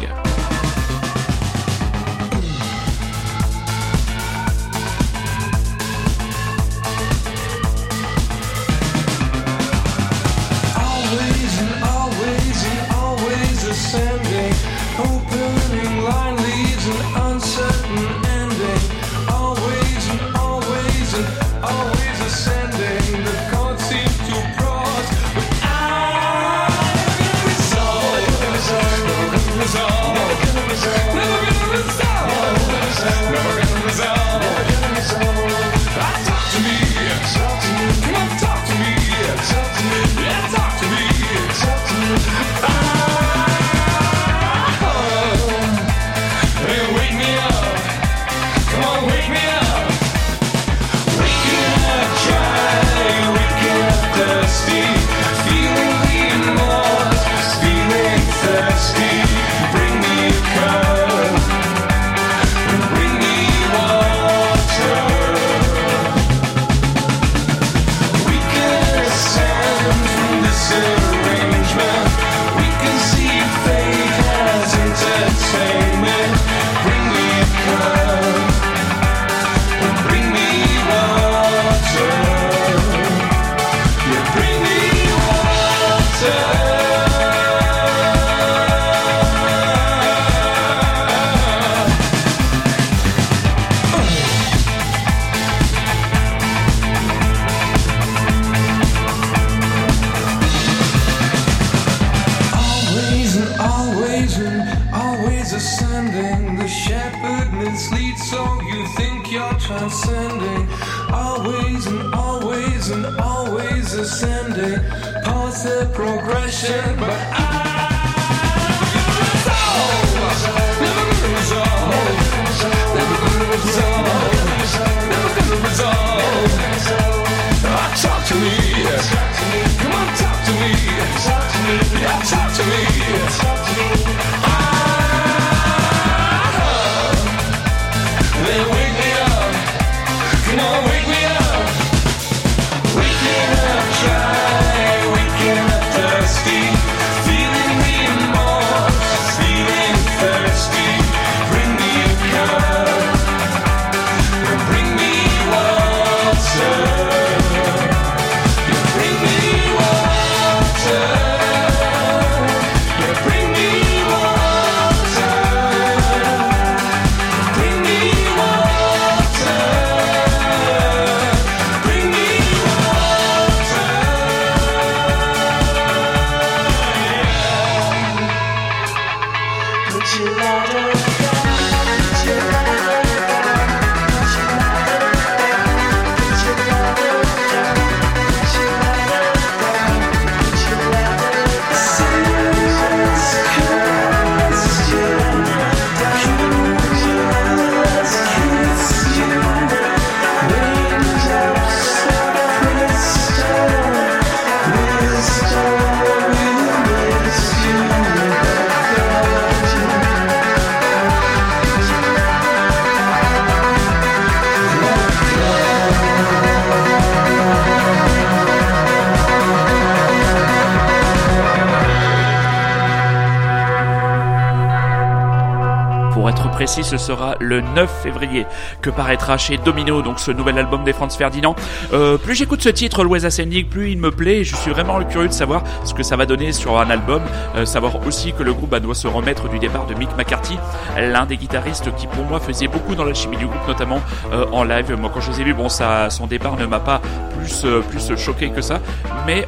Précis, 226.68 226.84
ce 226.84 226.98
sera 226.98 227.36
le 227.40 227.62
9 227.62 227.90
février 228.04 228.46
que 228.82 228.90
paraîtra 228.90 229.38
chez 229.38 229.56
Domino, 229.56 230.02
donc 230.02 230.20
ce 230.20 230.32
nouvel 230.32 230.58
album 230.58 230.84
des 230.84 230.92
Franz 230.92 231.18
Ferdinand. 231.18 231.56
Euh, 231.94 232.18
plus 232.18 232.36
j'écoute 232.36 232.62
ce 232.62 232.68
titre, 232.68 233.06
Louis 233.06 233.26
Ascending, 233.26 233.68
plus 233.68 233.92
il 233.92 233.98
me 234.00 234.12
plaît 234.12 234.44
je 234.44 234.54
suis 234.54 234.72
vraiment 234.72 235.02
curieux 235.06 235.30
de 235.30 235.34
savoir 235.34 235.64
ce 235.86 235.94
que 235.94 236.04
ça 236.04 236.18
va 236.18 236.26
donner 236.26 236.52
sur 236.52 236.78
un 236.78 236.90
album. 236.90 237.22
Euh, 237.56 237.64
savoir 237.64 238.06
aussi 238.06 238.34
que 238.34 238.44
le 238.44 238.54
groupe 238.54 238.72
bah, 238.72 238.82
doit 238.82 238.96
se 238.96 239.08
remettre 239.08 239.48
du 239.48 239.60
départ 239.60 239.86
de 239.86 239.94
Mick 239.94 240.10
McCarthy, 240.18 240.58
l'un 240.98 241.26
des 241.26 241.38
guitaristes 241.38 241.96
qui 241.96 242.06
pour 242.06 242.26
moi 242.26 242.42
faisait 242.42 242.68
beaucoup 242.68 242.96
dans 242.96 243.06
la 243.06 243.14
chimie 243.14 243.38
du 243.38 243.46
groupe, 243.46 243.66
notamment 243.66 244.02
euh, 244.34 244.44
en 244.52 244.66
live. 244.66 244.94
Moi 245.00 245.10
quand 245.14 245.22
je 245.22 245.32
les 245.32 245.40
ai 245.40 245.44
vus, 245.46 245.54
bon 245.54 245.70
ça, 245.70 246.10
son 246.10 246.28
départ 246.28 246.58
ne 246.58 246.66
m'a 246.66 246.82
pas 246.82 247.00
plus, 247.40 247.66
plus 247.90 248.18
choqué 248.18 248.50
que 248.50 248.60
ça. 248.60 248.82
Mais 249.26 249.48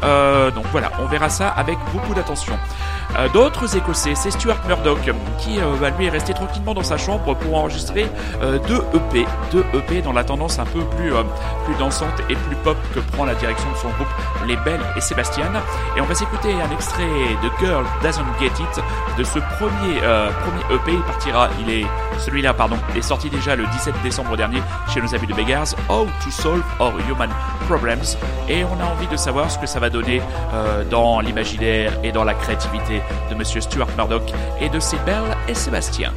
donc 0.56 0.64
voilà, 0.72 0.90
on 1.02 1.06
verra 1.08 1.28
ça 1.28 1.50
avec 1.50 1.78
beaucoup 1.92 2.14
d'attention. 2.14 2.54
Euh, 3.20 3.28
d'autres 3.30 3.76
Écossais, 3.76 4.16
c'est 4.16 4.32
Stuart 4.32 4.66
Murdoch 4.66 5.12
qui 5.40 5.60
euh, 5.60 5.76
bah, 5.82 5.90
lui 5.90 6.06
est 6.06 6.10
resté 6.10 6.34
tranquillement 6.34 6.74
dans 6.74 6.84
sa 6.84 6.96
chambre 6.96 7.36
pour 7.36 7.56
enregistrer 7.56 8.08
euh, 8.42 8.60
deux 8.60 8.82
EP, 8.94 9.26
deux 9.52 9.66
EP 9.74 10.02
dans 10.02 10.14
la 10.14 10.24
tendance 10.24 10.58
un 10.58 10.66
peu 10.66 10.80
plus 10.96 11.12
plus 11.66 11.76
dansante 11.76 12.14
et 12.30 12.36
plus 12.36 12.56
pop 12.64 12.78
que 12.94 13.00
prend 13.00 13.26
la 13.26 13.36
direction 13.36 13.70
de 13.72 13.76
son 13.78 13.90
groupe 13.90 14.08
Les 14.48 14.56
Belles 14.58 14.84
et 14.96 15.02
Sébastien. 15.02 15.52
Et 15.98 16.02
on 16.02 16.06
va 16.06 16.16
s'écouter 16.16 16.54
un 16.54 16.72
extrait 16.72 17.04
de 17.44 17.50
Girl 17.60 17.86
Doesn't 18.02 18.24
Get 18.40 18.48
It 18.48 18.84
de 19.18 19.24
ce 19.24 19.40
premier 19.58 19.98
EP. 20.74 20.94
Il 20.94 21.02
partira, 21.02 21.50
il 21.62 21.70
est 21.70 21.86
celui-là 22.20 22.54
pardon, 22.54 22.78
est 22.96 23.02
sorti 23.02 23.30
déjà 23.30 23.56
le 23.56 23.66
17 23.66 23.96
décembre 24.04 24.38
dernier 24.38 24.62
chez 24.94 25.02
nos 25.02 25.14
amis 25.14 25.28
de 25.28 25.34
Beggars. 25.34 25.76
How 25.90 26.06
to 26.24 26.32
Solve 26.32 26.64
Our 26.80 26.94
Human 27.10 27.30
Et 28.48 28.64
on 28.64 28.80
a 28.80 28.86
envie 28.86 29.08
de 29.08 29.18
savoir 29.18 29.52
ce 29.52 29.60
que 29.60 29.68
ça 29.68 29.80
va 29.80 29.90
donner 29.90 30.22
dans 30.90 31.20
l'imaginaire 31.20 31.94
et 32.04 32.12
dans 32.12 32.24
la 32.24 32.34
créativité 32.34 33.02
de 33.30 33.36
Monsieur 33.36 33.62
Stuart 33.62 33.90
Murdoch 33.96 34.32
et 34.60 34.70
de 34.70 34.80
ses 34.80 34.98
belles 35.06 35.38
et 35.48 35.54
Sébastien. 35.54 36.12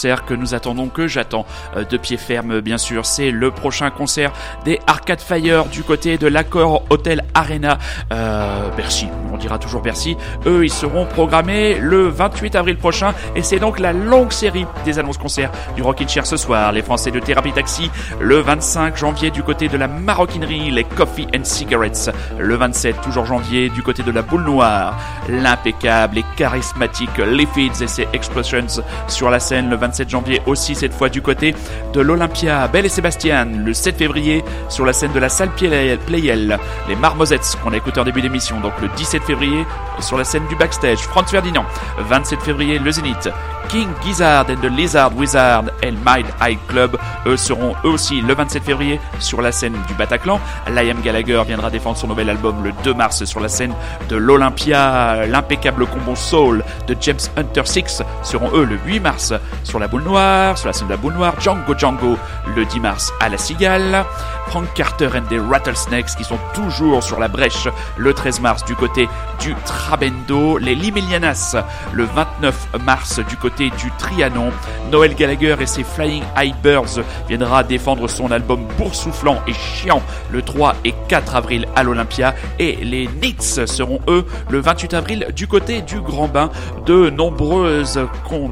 Concert 0.00 0.24
que 0.24 0.32
nous 0.32 0.54
attendons, 0.54 0.88
que 0.88 1.06
j'attends 1.06 1.44
euh, 1.76 1.84
de 1.84 1.98
pied 1.98 2.16
ferme, 2.16 2.60
bien 2.60 2.78
sûr. 2.78 3.04
C'est 3.04 3.30
le 3.30 3.50
prochain 3.50 3.90
concert 3.90 4.32
des 4.64 4.80
Arcade 4.86 5.20
Fire 5.20 5.66
du 5.66 5.82
côté 5.82 6.16
de 6.16 6.26
l'accord 6.26 6.84
Hotel 6.88 7.22
Arena. 7.34 7.76
Euh, 8.10 8.70
Bercy, 8.78 9.08
on 9.30 9.36
dira 9.36 9.58
toujours 9.58 9.82
Bercy. 9.82 10.16
Eux, 10.46 10.64
ils 10.64 10.72
seront 10.72 11.04
programmés 11.04 11.74
le 11.78 12.08
28 12.08 12.56
avril 12.56 12.78
prochain 12.78 13.12
et 13.36 13.42
c'est 13.42 13.58
donc 13.58 13.78
la 13.78 13.92
longue 13.92 14.32
série 14.32 14.64
des 14.86 14.98
annonces 14.98 15.18
concerts 15.18 15.52
du 15.76 15.82
Rockin' 15.82 16.08
Chair 16.08 16.24
ce 16.24 16.38
soir. 16.38 16.72
Les 16.72 16.80
Français 16.80 17.10
de 17.10 17.20
Thérapie 17.20 17.52
Taxi 17.52 17.90
le 18.20 18.38
25 18.38 18.96
janvier 18.96 19.30
du 19.30 19.42
côté 19.42 19.68
de 19.68 19.76
la 19.76 19.86
maroquinerie, 19.86 20.70
les 20.70 20.84
Coffee 20.84 21.26
and 21.36 21.44
Cigarettes. 21.44 22.10
Le 22.38 22.54
27, 22.54 23.02
toujours 23.02 23.26
janvier, 23.26 23.68
du 23.68 23.82
côté 23.82 24.02
de 24.02 24.12
la 24.12 24.22
boule 24.22 24.44
noire, 24.44 24.98
l'impeccable 25.28 26.16
et 26.16 26.24
charismatique 26.36 27.18
Les 27.18 27.44
Feeds 27.44 27.82
et 27.82 27.86
ses 27.86 28.08
Expressions 28.14 28.82
sur 29.08 29.28
la 29.28 29.40
scène 29.40 29.68
le 29.68 29.76
27 29.90 30.08
janvier 30.08 30.40
aussi 30.46 30.76
cette 30.76 30.94
fois 30.94 31.08
du 31.08 31.20
côté 31.20 31.52
de 31.92 32.00
l'Olympia. 32.00 32.68
Belle 32.68 32.86
et 32.86 32.88
Sébastien 32.88 33.44
le 33.44 33.74
7 33.74 33.96
février 33.96 34.44
sur 34.68 34.86
la 34.86 34.92
scène 34.92 35.12
de 35.12 35.18
la 35.18 35.28
salle 35.28 35.50
Playel. 35.50 36.58
Les 36.88 36.94
Marmosettes 36.94 37.58
qu'on 37.62 37.72
a 37.72 37.76
écouté 37.76 37.98
en 37.98 38.04
début 38.04 38.22
d'émission. 38.22 38.60
Donc 38.60 38.72
le 38.80 38.88
17 38.96 39.24
février 39.24 39.66
sur 39.98 40.16
la 40.16 40.22
scène 40.22 40.46
du 40.46 40.54
backstage. 40.54 40.98
Franz 40.98 41.28
Ferdinand. 41.28 41.64
27 41.98 42.40
février 42.40 42.78
le 42.78 42.92
Zénith. 42.92 43.28
King 43.70 43.88
Gizzard 44.04 44.46
and 44.50 44.56
the 44.56 44.70
Lizard 44.70 45.16
Wizard 45.16 45.64
et 45.80 45.92
Mind 45.92 46.26
High 46.40 46.58
Club, 46.66 46.96
eux 47.26 47.36
seront 47.36 47.74
eux 47.84 47.90
aussi 47.90 48.20
le 48.20 48.34
27 48.34 48.64
février 48.64 48.98
sur 49.20 49.40
la 49.40 49.52
scène 49.52 49.76
du 49.86 49.94
Bataclan. 49.94 50.40
Liam 50.68 51.00
Gallagher 51.02 51.40
viendra 51.46 51.70
défendre 51.70 51.96
son 51.96 52.08
nouvel 52.08 52.30
album 52.30 52.64
le 52.64 52.72
2 52.82 52.94
mars 52.94 53.24
sur 53.24 53.38
la 53.38 53.48
scène 53.48 53.72
de 54.08 54.16
l'Olympia. 54.16 55.24
L'impeccable 55.26 55.86
combo 55.86 56.16
soul 56.16 56.64
de 56.88 56.96
James 57.00 57.20
Hunter 57.36 57.62
6 57.64 58.02
seront 58.24 58.50
eux 58.54 58.64
le 58.64 58.76
8 58.86 59.00
mars 59.00 59.34
sur 59.62 59.78
la 59.80 59.88
boule 59.88 60.02
noire, 60.02 60.58
sur 60.58 60.68
la 60.68 60.72
scène 60.72 60.88
de 60.88 60.92
la 60.92 60.98
boule 60.98 61.14
noire. 61.14 61.34
Django 61.40 61.74
Django 61.76 62.16
le 62.54 62.64
10 62.64 62.80
mars 62.80 63.12
à 63.18 63.28
la 63.28 63.38
Cigale. 63.38 64.04
Frank 64.48 64.66
Carter 64.74 65.08
and 65.14 65.22
the 65.30 65.40
Rattlesnakes 65.48 66.16
qui 66.16 66.24
sont 66.24 66.38
toujours 66.54 67.02
sur 67.02 67.20
la 67.20 67.28
brèche 67.28 67.68
le 67.96 68.12
13 68.12 68.40
mars 68.40 68.64
du 68.64 68.74
côté 68.74 69.08
du 69.40 69.54
Trabendo. 69.64 70.58
Les 70.58 70.74
Limelianas 70.74 71.56
le 71.92 72.04
29 72.04 72.68
mars 72.84 73.20
du 73.28 73.36
côté 73.36 73.70
du 73.70 73.90
Trianon. 73.98 74.50
Noël 74.90 75.14
Gallagher 75.14 75.56
et 75.60 75.66
ses 75.66 75.84
Flying 75.84 76.24
High 76.36 76.54
Birds 76.62 77.00
viendra 77.28 77.62
défendre 77.62 78.08
son 78.08 78.30
album 78.30 78.66
boursouflant 78.76 79.40
et 79.46 79.52
chiant 79.52 80.02
le 80.30 80.42
3 80.42 80.74
et 80.84 80.94
4 81.08 81.36
avril 81.36 81.66
à 81.76 81.82
l'Olympia. 81.82 82.34
Et 82.58 82.76
les 82.76 83.08
Nits 83.22 83.66
seront 83.66 84.00
eux 84.08 84.26
le 84.50 84.60
28 84.60 84.94
avril 84.94 85.28
du 85.34 85.46
côté 85.46 85.80
du 85.80 86.00
Grand 86.00 86.28
Bain. 86.28 86.50
De 86.86 87.08
nombreuses, 87.08 88.00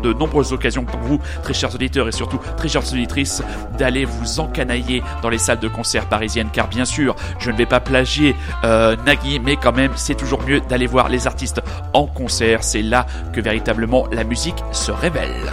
de 0.02 0.12
nombreuses 0.12 0.52
occasions 0.52 0.84
pour 0.84 1.00
vous, 1.00 1.17
très 1.42 1.54
chers 1.54 1.74
auditeurs 1.74 2.08
et 2.08 2.12
surtout 2.12 2.40
très 2.56 2.68
chères 2.68 2.92
auditrices, 2.92 3.42
d'aller 3.78 4.04
vous 4.04 4.40
encanailler 4.40 5.02
dans 5.22 5.28
les 5.28 5.38
salles 5.38 5.60
de 5.60 5.68
concert 5.68 6.08
parisiennes. 6.08 6.50
Car 6.52 6.68
bien 6.68 6.84
sûr, 6.84 7.16
je 7.38 7.50
ne 7.50 7.56
vais 7.56 7.66
pas 7.66 7.80
plagier 7.80 8.34
euh, 8.64 8.96
Nagui, 9.04 9.40
mais 9.40 9.56
quand 9.56 9.72
même, 9.72 9.92
c'est 9.96 10.16
toujours 10.16 10.42
mieux 10.42 10.60
d'aller 10.60 10.86
voir 10.86 11.08
les 11.08 11.26
artistes 11.26 11.60
en 11.92 12.06
concert. 12.06 12.64
C'est 12.64 12.82
là 12.82 13.06
que 13.32 13.40
véritablement 13.40 14.06
la 14.12 14.24
musique 14.24 14.62
se 14.72 14.92
révèle. 14.92 15.52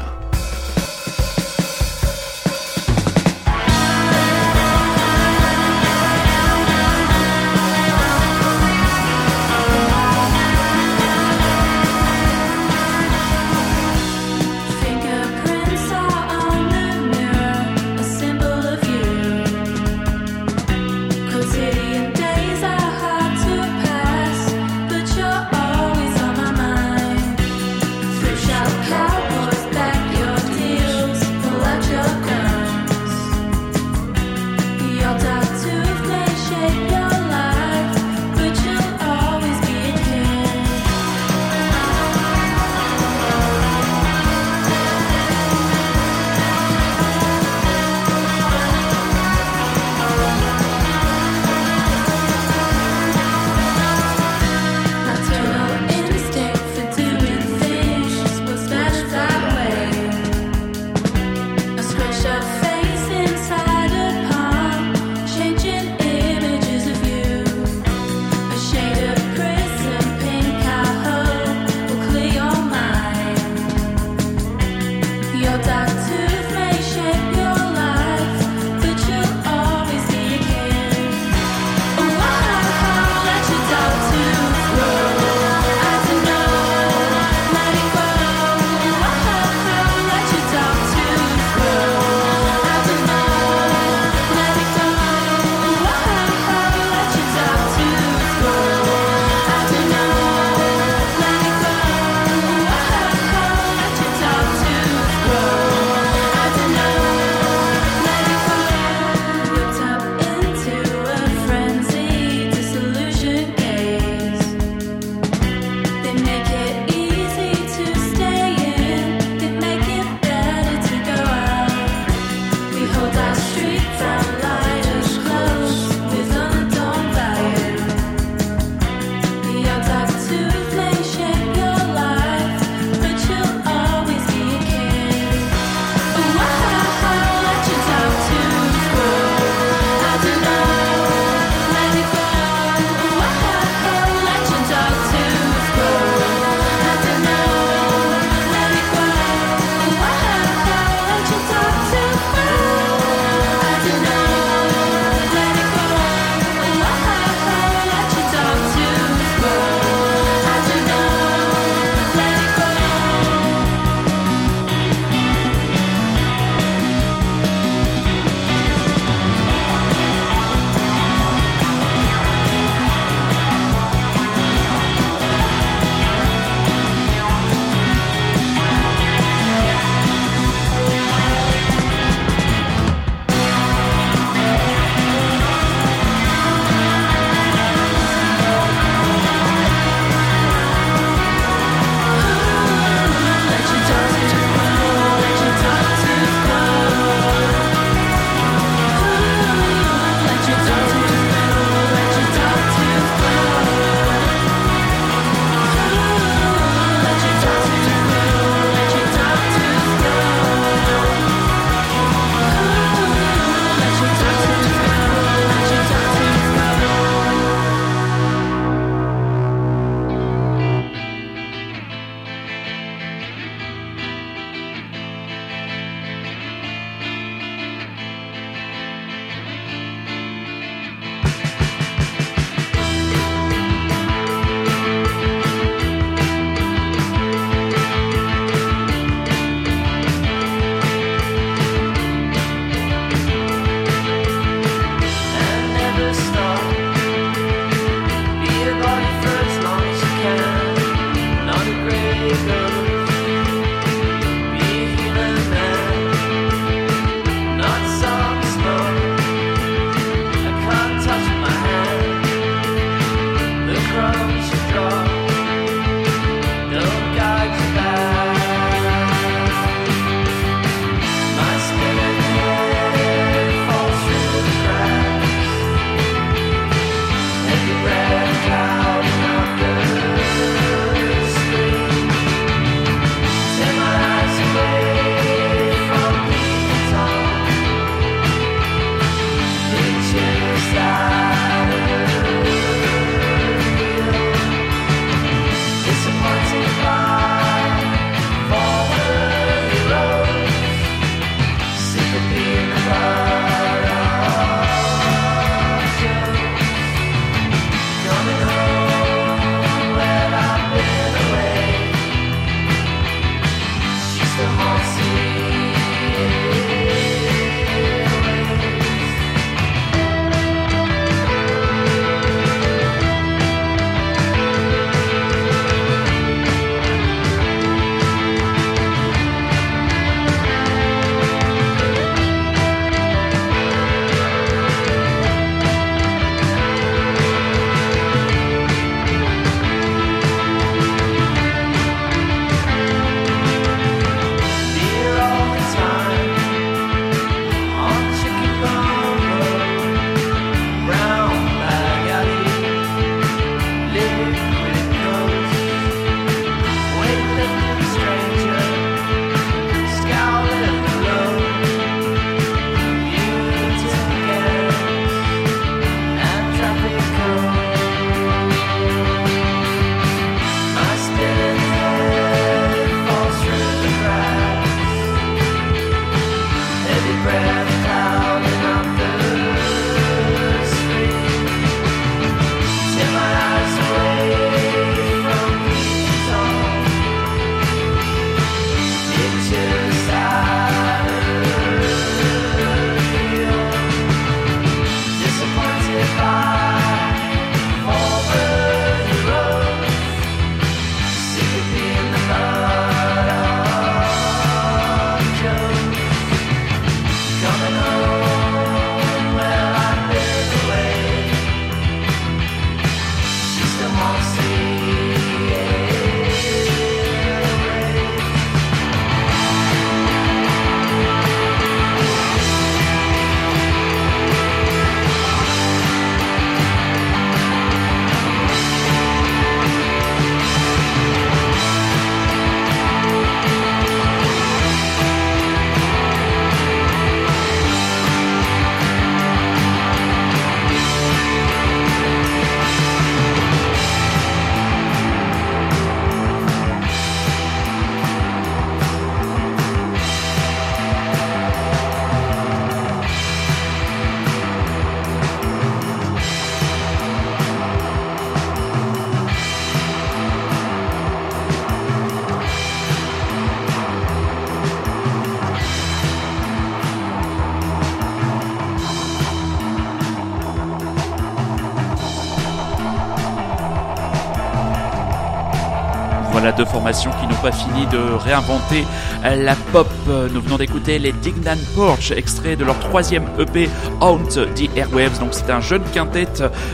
Qui 476.76 477.28
n'ont 477.28 477.42
pas 477.42 477.52
fini 477.52 477.86
de 477.88 477.98
réinventer 477.98 478.86
la 479.24 479.56
pop. 479.72 479.88
Nous 480.08 480.42
venons 480.42 480.58
d'écouter 480.58 481.00
les 481.00 481.14
Dignan 481.14 481.58
Porch, 481.74 482.12
extrait 482.12 482.56
de 482.56 482.66
leur 482.66 482.78
troisième 482.80 483.24
EP 483.40 483.70
Haunt 484.02 484.26
the 484.28 484.70
Airwaves. 484.76 485.20
Donc 485.20 485.30
c'est 485.32 485.50
un 485.50 485.62
jeune 485.62 485.84
quintet 485.94 486.28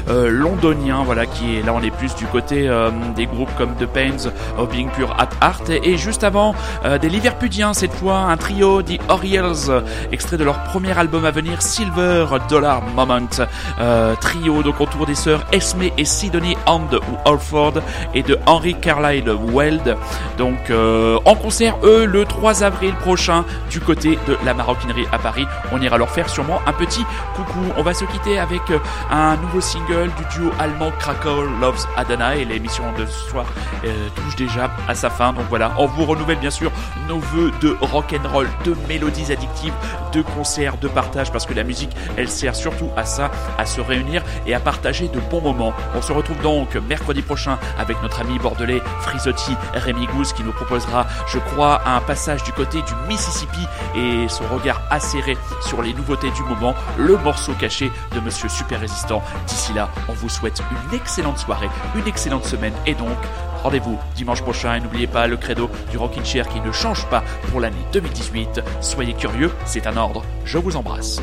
euh, 0.10 0.30
londonien, 0.30 1.04
voilà, 1.06 1.26
qui 1.26 1.58
est 1.58 1.64
là 1.64 1.74
on 1.74 1.82
est 1.82 1.91
plus 2.02 2.16
du 2.16 2.26
côté 2.26 2.68
euh, 2.68 2.90
des 3.16 3.28
groupes 3.28 3.54
comme 3.60 3.76
The 3.76 3.86
Pains 3.86 4.32
Being 4.72 4.90
Pure 4.90 5.16
at 5.20 5.30
Art. 5.40 5.62
Et, 5.70 5.98
juste 5.98 6.24
avant 6.24 6.56
euh, 6.84 6.98
des 6.98 7.10
Liverpudiens 7.10 7.76
cette 7.76 7.94
fois, 7.94 8.18
un 8.18 8.38
trio 8.38 8.82
The 8.82 8.98
Orioles, 9.08 9.84
extrait 10.12 10.38
de 10.38 10.44
leur 10.44 10.64
premier 10.64 10.98
album 10.98 11.26
à 11.26 11.32
venir 11.32 11.62
Silver 11.62 12.26
Dollar 12.50 12.82
Moment. 12.96 13.30
trio 14.20 14.64
donc 14.64 14.82
autour 14.82 15.06
des 15.06 15.14
sœurs 15.14 15.46
Esme 15.52 15.84
et 15.96 16.06
Sidonie 16.06 16.58
Hand 16.66 16.96
ou 16.96 17.30
Alford 17.30 17.76
et 18.16 18.24
de 18.24 18.40
Henry 18.48 18.74
Carlyle 18.74 19.30
Weld. 19.54 19.96
Donc 20.40 20.72
en 20.72 21.36
concert 21.36 21.78
eux 21.84 22.06
le 22.06 22.26
3 22.26 22.64
avril 22.64 22.96
prochain 22.96 23.46
du 23.70 23.80
côté 23.80 24.18
de 24.28 24.38
la 24.44 24.56
maroquinerie 24.56 25.06
à 25.12 25.20
Paris. 25.20 25.46
On 25.72 25.80
ira 25.80 26.00
leur 26.00 26.10
faire 26.10 26.30
sûrement 26.30 26.62
un 26.66 26.74
petit 26.74 27.06
coucou. 27.36 27.60
On 27.78 27.84
va 27.84 27.94
se 27.94 28.06
quitter 28.06 28.40
avec 28.40 28.62
euh, 28.72 28.80
un 29.10 29.38
nouveau 29.38 29.62
single 29.62 30.10
du 30.18 30.38
duo 30.38 30.52
allemand 30.60 30.92
Krakow 31.00 31.44
Loves 31.60 31.86
Adana 31.98 32.36
et 32.36 32.46
l'émission 32.46 32.84
de 32.98 33.06
ce 33.06 33.30
soir 33.30 33.46
euh, 33.86 34.08
touche 34.16 34.36
déjà 34.36 34.72
à 34.88 34.96
sa 34.96 35.10
fin. 35.10 35.34
Donc 35.34 35.46
voilà, 35.50 35.72
on 35.78 35.86
vous 35.88 36.06
renouvelle 36.06 36.40
bien 36.40 36.50
sûr 36.50 36.72
nos 37.08 37.20
voeux 37.20 37.52
de 37.62 37.76
rock 37.82 38.14
and 38.14 38.28
roll, 38.30 38.48
de 38.66 38.76
mélodies 38.88 39.32
addictives, 39.32 39.74
de 40.14 40.22
concerts, 40.22 40.78
de 40.78 40.88
partage 40.88 41.32
parce 41.32 41.46
que 41.46 41.54
la 41.54 41.64
musique, 41.64 41.92
elle 42.18 42.30
sert 42.30 42.56
surtout 42.56 42.90
à 42.96 43.06
ça, 43.06 43.32
à 43.58 43.66
se 43.66 43.82
réunir 43.82 44.24
et 44.46 44.54
à 44.54 44.60
partager 44.60 45.08
de 45.08 45.20
bons 45.20 45.42
moments. 45.42 45.74
On 45.96 46.02
se 46.02 46.12
retrouve 46.12 46.40
donc 46.42 46.76
mercredi 46.76 47.22
prochain 47.22 47.58
avec 47.78 48.02
notre 48.02 48.22
ami 48.22 48.38
bordelais 48.40 48.82
Frisotti 49.02 49.56
Rémi 49.74 50.08
Gouze 50.08 50.34
qui 50.34 50.44
nous 50.44 50.52
proposera, 50.52 51.08
je 51.28 51.40
crois, 51.40 51.82
un 51.86 52.00
passage 52.02 52.44
du 52.44 52.52
côté 52.52 52.82
du 52.82 52.94
Mississippi 53.08 53.66
et 53.96 54.28
son 54.30 54.44
regard 54.48 54.82
acéré 54.90 55.38
sur 55.62 55.82
les 55.82 55.94
nouveautés 55.94 56.32
du 56.32 56.44
moment, 56.44 56.76
le 56.98 57.18
morceau 57.18 57.54
caché 57.54 57.92
de 58.14 58.20
Monsieur 58.20 58.50
Super 58.50 58.80
Résistant. 58.80 59.24
D'ici 59.48 59.74
là, 59.74 59.90
on 60.08 60.14
vous 60.14 60.30
souhaite 60.30 60.62
une 60.72 60.96
excellente 60.96 61.38
soirée, 61.38 61.70
une 61.96 62.08
excellente 62.08 62.46
semaine 62.46 62.74
et 62.86 62.94
donc 62.94 63.18
rendez-vous 63.64 63.98
dimanche 64.16 64.42
prochain 64.42 64.76
et 64.76 64.80
n'oubliez 64.80 65.08
pas 65.08 65.28
le 65.28 65.38
credo 65.38 65.70
du 65.90 65.98
Rockin' 65.98 66.26
Chair 66.26 66.48
qui 66.48 66.62
ne 66.62 66.72
change 66.72 67.06
pas 67.08 67.24
pour 67.50 67.60
l'année 67.60 67.86
2018. 67.94 68.62
Soyez 68.82 69.14
curieux, 69.14 69.52
c'est 69.66 69.88
un 69.88 69.98
ordre. 69.98 70.24
Je 70.46 70.58
vous 70.58 70.76
embrasse. 70.76 71.22